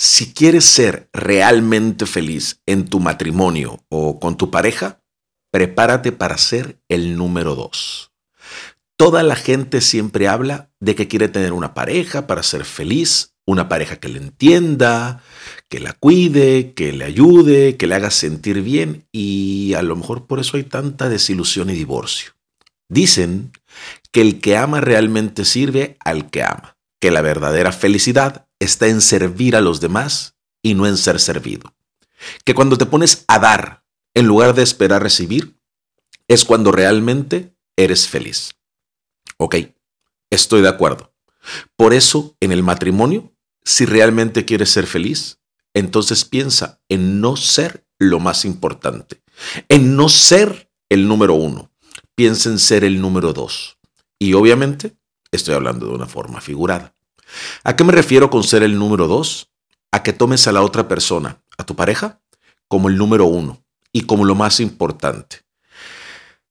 Si 0.00 0.32
quieres 0.32 0.64
ser 0.64 1.08
realmente 1.12 2.06
feliz 2.06 2.62
en 2.66 2.84
tu 2.84 3.00
matrimonio 3.00 3.84
o 3.88 4.20
con 4.20 4.36
tu 4.36 4.48
pareja, 4.48 5.02
prepárate 5.50 6.12
para 6.12 6.38
ser 6.38 6.78
el 6.88 7.16
número 7.16 7.56
dos. 7.56 8.12
Toda 8.96 9.24
la 9.24 9.34
gente 9.34 9.80
siempre 9.80 10.28
habla 10.28 10.70
de 10.78 10.94
que 10.94 11.08
quiere 11.08 11.26
tener 11.26 11.52
una 11.52 11.74
pareja 11.74 12.28
para 12.28 12.44
ser 12.44 12.64
feliz, 12.64 13.34
una 13.44 13.68
pareja 13.68 13.96
que 13.96 14.08
le 14.08 14.20
entienda, 14.20 15.20
que 15.68 15.80
la 15.80 15.94
cuide, 15.94 16.74
que 16.74 16.92
le 16.92 17.04
ayude, 17.04 17.76
que 17.76 17.88
le 17.88 17.96
haga 17.96 18.12
sentir 18.12 18.62
bien 18.62 19.08
y 19.10 19.74
a 19.74 19.82
lo 19.82 19.96
mejor 19.96 20.28
por 20.28 20.38
eso 20.38 20.58
hay 20.58 20.62
tanta 20.62 21.08
desilusión 21.08 21.70
y 21.70 21.74
divorcio. 21.74 22.34
Dicen 22.88 23.50
que 24.12 24.20
el 24.20 24.40
que 24.40 24.56
ama 24.56 24.80
realmente 24.80 25.44
sirve 25.44 25.96
al 25.98 26.30
que 26.30 26.44
ama, 26.44 26.76
que 27.00 27.10
la 27.10 27.20
verdadera 27.20 27.72
felicidad 27.72 28.47
está 28.58 28.88
en 28.88 29.00
servir 29.00 29.56
a 29.56 29.60
los 29.60 29.80
demás 29.80 30.36
y 30.62 30.74
no 30.74 30.86
en 30.86 30.96
ser 30.96 31.20
servido. 31.20 31.74
Que 32.44 32.54
cuando 32.54 32.78
te 32.78 32.86
pones 32.86 33.24
a 33.28 33.38
dar 33.38 33.84
en 34.14 34.26
lugar 34.26 34.54
de 34.54 34.62
esperar 34.62 35.02
recibir, 35.02 35.58
es 36.26 36.44
cuando 36.44 36.72
realmente 36.72 37.54
eres 37.76 38.08
feliz. 38.08 38.54
Ok, 39.36 39.56
estoy 40.30 40.62
de 40.62 40.68
acuerdo. 40.68 41.14
Por 41.76 41.94
eso, 41.94 42.36
en 42.40 42.52
el 42.52 42.62
matrimonio, 42.62 43.32
si 43.64 43.86
realmente 43.86 44.44
quieres 44.44 44.70
ser 44.70 44.86
feliz, 44.86 45.38
entonces 45.74 46.24
piensa 46.24 46.80
en 46.88 47.20
no 47.20 47.36
ser 47.36 47.86
lo 47.98 48.18
más 48.18 48.44
importante, 48.44 49.22
en 49.68 49.96
no 49.96 50.08
ser 50.08 50.70
el 50.88 51.06
número 51.06 51.34
uno. 51.34 51.70
Piensa 52.14 52.50
en 52.50 52.58
ser 52.58 52.84
el 52.84 53.00
número 53.00 53.32
dos. 53.32 53.78
Y 54.18 54.34
obviamente, 54.34 54.96
estoy 55.30 55.54
hablando 55.54 55.86
de 55.86 55.94
una 55.94 56.06
forma 56.06 56.40
figurada. 56.40 56.96
¿A 57.64 57.76
qué 57.76 57.84
me 57.84 57.92
refiero 57.92 58.30
con 58.30 58.44
ser 58.44 58.62
el 58.62 58.78
número 58.78 59.08
dos? 59.08 59.50
A 59.92 60.02
que 60.02 60.12
tomes 60.12 60.46
a 60.46 60.52
la 60.52 60.62
otra 60.62 60.88
persona, 60.88 61.40
a 61.56 61.64
tu 61.64 61.74
pareja, 61.76 62.20
como 62.68 62.88
el 62.88 62.96
número 62.96 63.26
uno 63.26 63.62
y 63.92 64.02
como 64.02 64.24
lo 64.24 64.34
más 64.34 64.60
importante. 64.60 65.48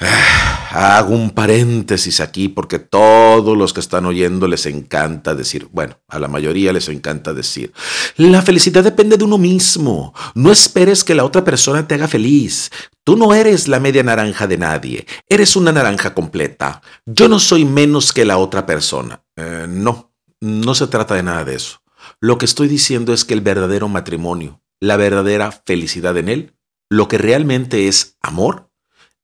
Ah, 0.00 0.98
hago 0.98 1.14
un 1.14 1.30
paréntesis 1.30 2.20
aquí 2.20 2.48
porque 2.48 2.80
todos 2.80 3.56
los 3.56 3.72
que 3.72 3.78
están 3.78 4.06
oyendo 4.06 4.48
les 4.48 4.66
encanta 4.66 5.34
decir, 5.34 5.68
bueno, 5.70 6.00
a 6.08 6.18
la 6.18 6.26
mayoría 6.26 6.72
les 6.72 6.88
encanta 6.88 7.32
decir, 7.32 7.72
la 8.16 8.42
felicidad 8.42 8.82
depende 8.82 9.16
de 9.16 9.24
uno 9.24 9.38
mismo. 9.38 10.12
No 10.34 10.50
esperes 10.50 11.04
que 11.04 11.14
la 11.14 11.24
otra 11.24 11.44
persona 11.44 11.86
te 11.86 11.94
haga 11.94 12.08
feliz. 12.08 12.72
Tú 13.04 13.16
no 13.16 13.34
eres 13.34 13.68
la 13.68 13.78
media 13.78 14.02
naranja 14.02 14.48
de 14.48 14.58
nadie, 14.58 15.06
eres 15.28 15.54
una 15.54 15.70
naranja 15.70 16.12
completa. 16.12 16.82
Yo 17.06 17.28
no 17.28 17.38
soy 17.38 17.64
menos 17.64 18.12
que 18.12 18.24
la 18.24 18.38
otra 18.38 18.66
persona. 18.66 19.22
Eh, 19.36 19.66
no, 19.68 20.13
no 20.44 20.74
se 20.74 20.86
trata 20.86 21.14
de 21.14 21.22
nada 21.22 21.44
de 21.44 21.54
eso. 21.54 21.82
Lo 22.20 22.36
que 22.36 22.44
estoy 22.44 22.68
diciendo 22.68 23.14
es 23.14 23.24
que 23.24 23.32
el 23.32 23.40
verdadero 23.40 23.88
matrimonio, 23.88 24.60
la 24.78 24.98
verdadera 24.98 25.50
felicidad 25.50 26.18
en 26.18 26.28
él, 26.28 26.54
lo 26.90 27.08
que 27.08 27.16
realmente 27.16 27.88
es 27.88 28.18
amor, 28.20 28.70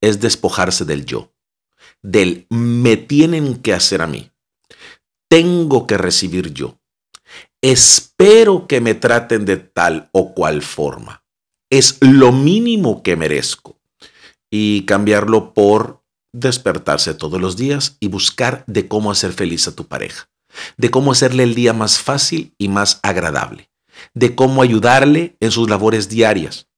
es 0.00 0.20
despojarse 0.20 0.86
del 0.86 1.04
yo, 1.04 1.34
del 2.00 2.46
me 2.48 2.96
tienen 2.96 3.56
que 3.56 3.74
hacer 3.74 4.00
a 4.00 4.06
mí, 4.06 4.32
tengo 5.28 5.86
que 5.86 5.98
recibir 5.98 6.54
yo, 6.54 6.80
espero 7.60 8.66
que 8.66 8.80
me 8.80 8.94
traten 8.94 9.44
de 9.44 9.58
tal 9.58 10.08
o 10.12 10.32
cual 10.32 10.62
forma, 10.62 11.22
es 11.68 11.98
lo 12.00 12.32
mínimo 12.32 13.02
que 13.02 13.16
merezco, 13.16 13.78
y 14.50 14.86
cambiarlo 14.86 15.52
por 15.52 16.02
despertarse 16.32 17.12
todos 17.12 17.38
los 17.38 17.58
días 17.58 17.98
y 18.00 18.08
buscar 18.08 18.64
de 18.66 18.88
cómo 18.88 19.10
hacer 19.10 19.32
feliz 19.32 19.68
a 19.68 19.76
tu 19.76 19.86
pareja 19.86 20.30
de 20.76 20.90
cómo 20.90 21.12
hacerle 21.12 21.42
el 21.42 21.54
día 21.54 21.72
más 21.72 21.98
fácil 21.98 22.54
y 22.58 22.68
más 22.68 23.00
agradable, 23.02 23.70
de 24.14 24.34
cómo 24.34 24.62
ayudarle 24.62 25.36
en 25.40 25.50
sus 25.50 25.68
labores 25.68 26.08
diarias, 26.08 26.68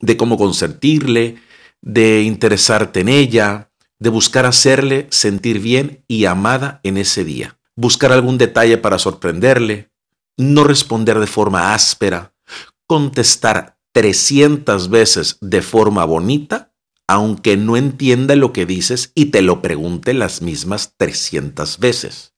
de 0.00 0.16
cómo 0.16 0.38
consentirle, 0.38 1.36
de 1.82 2.22
interesarte 2.22 3.00
en 3.00 3.08
ella, 3.08 3.70
de 3.98 4.10
buscar 4.10 4.46
hacerle 4.46 5.06
sentir 5.10 5.60
bien 5.60 6.04
y 6.08 6.24
amada 6.24 6.80
en 6.82 6.96
ese 6.96 7.24
día, 7.24 7.58
buscar 7.76 8.12
algún 8.12 8.38
detalle 8.38 8.78
para 8.78 8.98
sorprenderle, 8.98 9.90
no 10.36 10.64
responder 10.64 11.18
de 11.18 11.26
forma 11.26 11.74
áspera, 11.74 12.34
contestar 12.86 13.78
300 13.92 14.88
veces 14.88 15.36
de 15.40 15.62
forma 15.62 16.04
bonita, 16.04 16.72
aunque 17.06 17.56
no 17.56 17.76
entienda 17.76 18.36
lo 18.36 18.52
que 18.52 18.66
dices 18.66 19.12
y 19.14 19.26
te 19.26 19.42
lo 19.42 19.60
pregunte 19.60 20.14
las 20.14 20.42
mismas 20.42 20.94
300 20.96 21.78
veces 21.78 22.29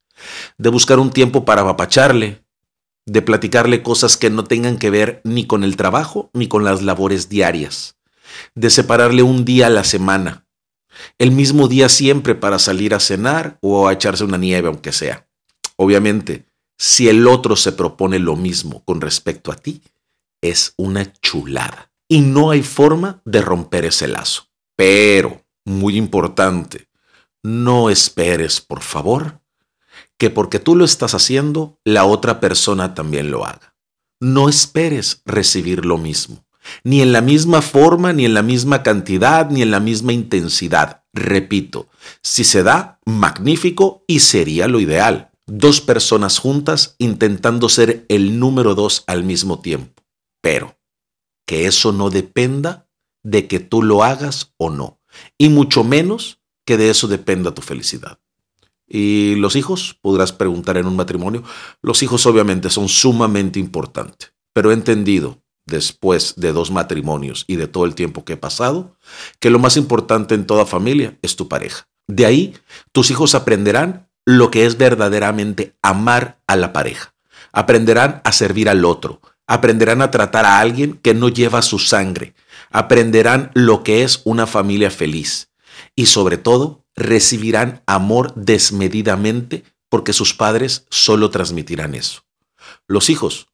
de 0.58 0.68
buscar 0.68 0.98
un 0.98 1.10
tiempo 1.10 1.44
para 1.44 1.62
apapacharle, 1.62 2.44
de 3.06 3.22
platicarle 3.22 3.82
cosas 3.82 4.16
que 4.16 4.30
no 4.30 4.44
tengan 4.44 4.78
que 4.78 4.90
ver 4.90 5.20
ni 5.24 5.46
con 5.46 5.64
el 5.64 5.76
trabajo 5.76 6.30
ni 6.32 6.48
con 6.48 6.64
las 6.64 6.82
labores 6.82 7.28
diarias, 7.28 7.96
de 8.54 8.70
separarle 8.70 9.22
un 9.22 9.44
día 9.44 9.66
a 9.66 9.70
la 9.70 9.84
semana, 9.84 10.46
el 11.18 11.30
mismo 11.32 11.68
día 11.68 11.88
siempre 11.88 12.34
para 12.34 12.58
salir 12.58 12.94
a 12.94 13.00
cenar 13.00 13.58
o 13.60 13.88
a 13.88 13.92
echarse 13.92 14.24
una 14.24 14.38
nieve 14.38 14.68
aunque 14.68 14.92
sea. 14.92 15.26
Obviamente, 15.76 16.46
si 16.78 17.08
el 17.08 17.26
otro 17.26 17.56
se 17.56 17.72
propone 17.72 18.18
lo 18.18 18.36
mismo 18.36 18.84
con 18.84 19.00
respecto 19.00 19.52
a 19.52 19.56
ti, 19.56 19.82
es 20.40 20.74
una 20.76 21.12
chulada. 21.20 21.92
Y 22.08 22.20
no 22.20 22.50
hay 22.50 22.62
forma 22.62 23.22
de 23.24 23.40
romper 23.40 23.84
ese 23.86 24.08
lazo. 24.08 24.48
Pero, 24.76 25.44
muy 25.64 25.96
importante, 25.96 26.88
no 27.42 27.88
esperes, 27.88 28.60
por 28.60 28.82
favor, 28.82 29.40
que 30.22 30.30
porque 30.30 30.60
tú 30.60 30.76
lo 30.76 30.84
estás 30.84 31.16
haciendo, 31.16 31.80
la 31.84 32.04
otra 32.04 32.38
persona 32.38 32.94
también 32.94 33.32
lo 33.32 33.44
haga. 33.44 33.74
No 34.20 34.48
esperes 34.48 35.20
recibir 35.26 35.84
lo 35.84 35.98
mismo, 35.98 36.46
ni 36.84 37.02
en 37.02 37.10
la 37.10 37.20
misma 37.20 37.60
forma, 37.60 38.12
ni 38.12 38.24
en 38.24 38.32
la 38.32 38.44
misma 38.44 38.84
cantidad, 38.84 39.50
ni 39.50 39.62
en 39.62 39.72
la 39.72 39.80
misma 39.80 40.12
intensidad. 40.12 41.02
Repito, 41.12 41.88
si 42.22 42.44
se 42.44 42.62
da, 42.62 43.00
magnífico 43.04 44.04
y 44.06 44.20
sería 44.20 44.68
lo 44.68 44.78
ideal. 44.78 45.32
Dos 45.48 45.80
personas 45.80 46.38
juntas 46.38 46.94
intentando 46.98 47.68
ser 47.68 48.06
el 48.08 48.38
número 48.38 48.76
dos 48.76 49.02
al 49.08 49.24
mismo 49.24 49.58
tiempo. 49.58 50.04
Pero 50.40 50.78
que 51.48 51.66
eso 51.66 51.90
no 51.90 52.10
dependa 52.10 52.88
de 53.24 53.48
que 53.48 53.58
tú 53.58 53.82
lo 53.82 54.04
hagas 54.04 54.54
o 54.56 54.70
no. 54.70 55.00
Y 55.36 55.48
mucho 55.48 55.82
menos 55.82 56.38
que 56.64 56.76
de 56.76 56.90
eso 56.90 57.08
dependa 57.08 57.52
tu 57.52 57.60
felicidad. 57.60 58.21
Y 58.94 59.36
los 59.36 59.56
hijos, 59.56 59.96
podrás 60.02 60.32
preguntar 60.32 60.76
en 60.76 60.86
un 60.86 60.96
matrimonio, 60.96 61.42
los 61.80 62.02
hijos 62.02 62.26
obviamente 62.26 62.68
son 62.68 62.90
sumamente 62.90 63.58
importantes, 63.58 64.34
pero 64.52 64.70
he 64.70 64.74
entendido 64.74 65.38
después 65.64 66.34
de 66.36 66.52
dos 66.52 66.70
matrimonios 66.70 67.46
y 67.46 67.56
de 67.56 67.68
todo 67.68 67.86
el 67.86 67.94
tiempo 67.94 68.26
que 68.26 68.34
he 68.34 68.36
pasado, 68.36 68.98
que 69.40 69.48
lo 69.48 69.58
más 69.58 69.78
importante 69.78 70.34
en 70.34 70.46
toda 70.46 70.66
familia 70.66 71.16
es 71.22 71.36
tu 71.36 71.48
pareja. 71.48 71.88
De 72.06 72.26
ahí, 72.26 72.54
tus 72.92 73.10
hijos 73.10 73.34
aprenderán 73.34 74.10
lo 74.26 74.50
que 74.50 74.66
es 74.66 74.76
verdaderamente 74.76 75.74
amar 75.80 76.42
a 76.46 76.56
la 76.56 76.74
pareja. 76.74 77.14
Aprenderán 77.50 78.20
a 78.24 78.32
servir 78.32 78.68
al 78.68 78.84
otro. 78.84 79.22
Aprenderán 79.46 80.02
a 80.02 80.10
tratar 80.10 80.44
a 80.44 80.58
alguien 80.58 80.98
que 81.02 81.14
no 81.14 81.30
lleva 81.30 81.62
su 81.62 81.78
sangre. 81.78 82.34
Aprenderán 82.70 83.52
lo 83.54 83.84
que 83.84 84.02
es 84.02 84.20
una 84.24 84.46
familia 84.46 84.90
feliz. 84.90 85.48
Y 85.96 86.06
sobre 86.06 86.36
todo, 86.36 86.81
recibirán 86.94 87.82
amor 87.86 88.34
desmedidamente 88.34 89.64
porque 89.88 90.12
sus 90.12 90.34
padres 90.34 90.86
solo 90.90 91.30
transmitirán 91.30 91.94
eso. 91.94 92.24
Los 92.86 93.10
hijos, 93.10 93.48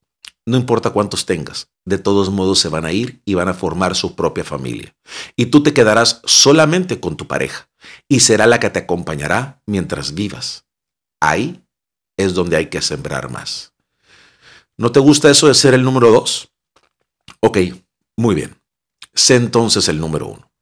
no 0.47 0.56
importa 0.56 0.91
cuántos 0.91 1.26
tengas, 1.26 1.69
de 1.84 1.98
todos 1.98 2.31
modos 2.31 2.59
se 2.59 2.69
van 2.69 2.84
a 2.84 2.93
ir 2.93 3.22
y 3.25 3.34
van 3.34 3.48
a 3.48 3.54
formar 3.54 3.94
su 3.94 4.15
propia 4.15 4.44
familia. 4.44 4.97
Y 5.37 5.47
tú 5.47 5.62
te 5.62 5.75
quedarás 5.75 6.21
solamente 6.25 7.00
con 7.00 7.16
tu 7.16 7.27
pareja 7.27 7.69
y 8.09 8.21
será 8.21 8.47
la 8.47 8.60
que 8.60 8.71
te 8.71 8.81
acompañará 8.81 9.62
mientras 9.66 10.15
vivas. 10.15 10.65
Ahí 11.21 11.65
es 12.16 12.34
donde 12.34 12.56
hay 12.56 12.66
que 12.66 12.82
sembrar 12.82 13.31
más. 13.31 13.72
¿No 14.77 14.93
te 14.93 15.00
gusta 15.00 15.31
eso 15.31 15.48
de 15.48 15.54
ser 15.54 15.75
el 15.75 15.82
número 15.82 16.10
dos? 16.10 16.53
Ok, 17.41 17.59
muy 18.16 18.34
bien. 18.34 18.60
Sé 19.13 19.36
entonces 19.36 19.89
el 19.89 19.98
número 19.98 20.28
uno. 20.28 20.53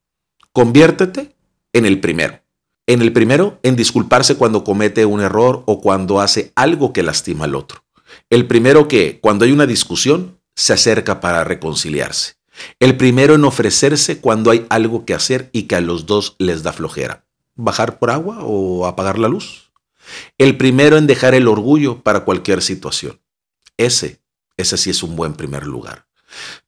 Conviértete 0.51 1.35
en 1.73 1.85
el 1.85 1.99
primero. 1.99 2.41
En 2.87 3.01
el 3.01 3.11
primero, 3.11 3.59
en 3.63 3.75
disculparse 3.75 4.37
cuando 4.37 4.63
comete 4.63 5.05
un 5.05 5.19
error 5.19 5.63
o 5.65 5.81
cuando 5.81 6.21
hace 6.21 6.53
algo 6.55 6.93
que 6.93 7.03
lastima 7.03 7.43
al 7.43 7.55
otro. 7.55 7.83
El 8.29 8.47
primero 8.47 8.87
que, 8.87 9.19
cuando 9.19 9.43
hay 9.43 9.51
una 9.51 9.65
discusión, 9.65 10.39
se 10.55 10.71
acerca 10.71 11.19
para 11.19 11.43
reconciliarse. 11.43 12.35
El 12.79 12.95
primero 12.95 13.35
en 13.35 13.43
ofrecerse 13.43 14.19
cuando 14.21 14.51
hay 14.51 14.65
algo 14.69 15.03
que 15.03 15.13
hacer 15.13 15.49
y 15.51 15.63
que 15.63 15.75
a 15.75 15.81
los 15.81 16.05
dos 16.05 16.37
les 16.39 16.63
da 16.63 16.71
flojera. 16.71 17.25
¿Bajar 17.55 17.99
por 17.99 18.09
agua 18.09 18.39
o 18.43 18.85
apagar 18.85 19.19
la 19.19 19.27
luz? 19.27 19.73
El 20.37 20.55
primero 20.55 20.97
en 20.97 21.07
dejar 21.07 21.33
el 21.35 21.49
orgullo 21.49 22.01
para 22.03 22.21
cualquier 22.21 22.61
situación. 22.61 23.19
Ese, 23.75 24.21
ese 24.55 24.77
sí 24.77 24.91
es 24.91 25.03
un 25.03 25.17
buen 25.17 25.33
primer 25.33 25.67
lugar. 25.67 26.07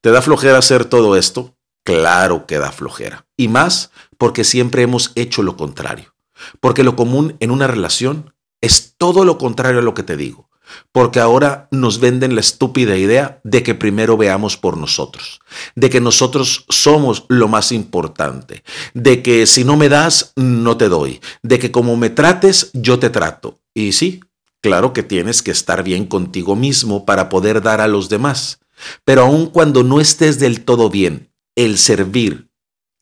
¿Te 0.01 0.12
da 0.12 0.22
flojera 0.22 0.57
hacer 0.57 0.83
todo 0.83 1.15
esto? 1.15 1.56
Claro 1.89 2.45
que 2.45 2.57
da 2.57 2.71
flojera. 2.71 3.25
Y 3.36 3.47
más 3.47 3.91
porque 4.18 4.44
siempre 4.44 4.83
hemos 4.83 5.12
hecho 5.15 5.44
lo 5.44 5.57
contrario. 5.57 6.13
Porque 6.59 6.83
lo 6.83 6.95
común 6.95 7.36
en 7.39 7.51
una 7.51 7.68
relación 7.68 8.33
es 8.62 8.95
todo 8.97 9.25
lo 9.25 9.38
contrario 9.38 9.80
a 9.80 9.83
lo 9.83 9.94
que 9.94 10.03
te 10.03 10.18
digo. 10.18 10.50
porque 10.91 11.19
ahora 11.19 11.68
nos 11.71 12.00
venden 12.00 12.36
la 12.36 12.41
estúpida 12.41 12.97
idea 12.97 13.39
de 13.44 13.63
que 13.63 13.75
primero 13.75 14.18
veamos 14.18 14.57
por 14.57 14.77
nosotros, 14.77 15.41
de 15.75 15.89
que 15.89 16.01
nosotros 16.01 16.65
somos 16.69 17.25
lo 17.27 17.47
más 17.47 17.71
importante, 17.71 18.63
de 18.94 19.21
que 19.21 19.45
si 19.45 19.63
no 19.63 19.77
me 19.77 19.89
das, 19.89 20.33
no 20.36 20.77
te 20.77 20.89
doy, 20.89 21.21
de 21.44 21.59
que 21.59 21.71
como 21.71 21.97
me 21.97 22.09
trates, 22.09 22.69
yo 22.74 23.00
te 23.00 23.09
trato. 23.09 23.59
Y 23.74 23.94
sí, 23.94 24.21
claro 24.62 24.94
que 24.94 25.03
tienes 25.03 25.41
que 25.41 25.51
estar 25.51 25.83
bien 25.83 26.06
contigo 26.06 26.56
mismo 26.56 27.06
para 27.06 27.30
poder 27.30 27.62
dar 27.62 27.81
a 27.81 27.88
los 27.88 28.09
demás, 28.09 28.59
pero 29.03 29.24
aun 29.24 29.47
cuando 29.47 29.83
no 29.83 30.00
estés 30.00 30.39
del 30.39 30.63
todo 30.63 30.89
bien, 30.89 31.29
el 31.60 31.78
servir, 31.78 32.50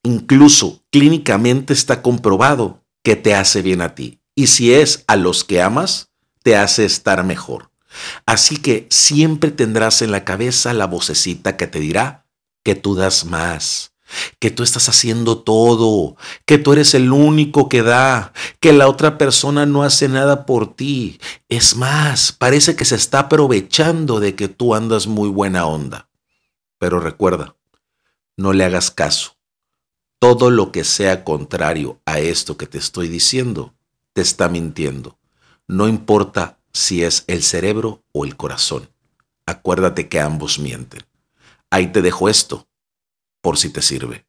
incluso 0.02 0.82
clínicamente 0.92 1.74
está 1.74 2.02
comprobado 2.02 2.84
que 3.04 3.16
te 3.16 3.36
hace 3.36 3.62
bien 3.62 3.82
a 3.82 3.94
ti. 3.94 4.20
Y 4.34 4.48
si 4.48 4.74
es 4.74 5.04
a 5.06 5.16
los 5.16 5.44
que 5.44 5.62
amas, 5.62 6.10
te 6.42 6.58
hace 6.58 6.84
estar 6.84 7.24
mejor. 7.24 7.70
Así 8.26 8.58
que 8.58 8.88
siempre 8.90 9.52
tendrás 9.52 10.02
en 10.02 10.10
la 10.10 10.26
cabeza 10.26 10.74
la 10.74 10.88
vocecita 10.88 11.56
que 11.56 11.68
te 11.68 11.80
dirá 11.80 12.26
que 12.64 12.74
tú 12.74 12.96
das 12.96 13.26
más, 13.26 13.94
que 14.40 14.50
tú 14.50 14.64
estás 14.64 14.90
haciendo 14.90 15.38
todo, 15.38 16.16
que 16.48 16.58
tú 16.58 16.74
eres 16.74 16.96
el 16.96 17.12
único 17.12 17.70
que 17.70 17.84
da, 17.84 18.34
que 18.60 18.74
la 18.74 18.88
otra 18.88 19.20
persona 19.20 19.68
no 19.68 19.84
hace 19.84 20.10
nada 20.10 20.48
por 20.48 20.76
ti. 20.76 21.20
Es 21.48 21.76
más, 21.76 22.32
parece 22.32 22.76
que 22.76 22.86
se 22.86 22.96
está 22.96 23.20
aprovechando 23.20 24.20
de 24.20 24.34
que 24.34 24.48
tú 24.48 24.74
andas 24.74 25.06
muy 25.06 25.30
buena 25.30 25.68
onda. 25.68 26.10
Pero 26.80 27.00
recuerda, 27.00 27.57
no 28.38 28.54
le 28.54 28.64
hagas 28.64 28.92
caso. 28.92 29.38
Todo 30.20 30.50
lo 30.50 30.72
que 30.72 30.84
sea 30.84 31.24
contrario 31.24 32.00
a 32.06 32.20
esto 32.20 32.56
que 32.56 32.68
te 32.68 32.78
estoy 32.78 33.08
diciendo, 33.08 33.76
te 34.14 34.22
está 34.22 34.48
mintiendo. 34.48 35.20
No 35.68 35.88
importa 35.88 36.60
si 36.72 37.04
es 37.04 37.24
el 37.28 37.44
cerebro 37.44 38.04
o 38.14 38.26
el 38.26 38.38
corazón. 38.38 38.90
Acuérdate 39.46 40.08
que 40.08 40.20
ambos 40.20 40.60
mienten. 40.60 41.02
Ahí 41.70 41.92
te 41.92 42.02
dejo 42.02 42.30
esto, 42.30 42.68
por 43.42 43.58
si 43.58 43.70
te 43.70 43.82
sirve. 43.82 44.26